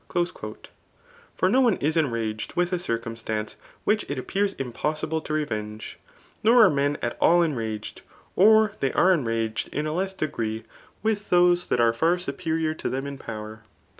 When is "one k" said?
1.61-1.85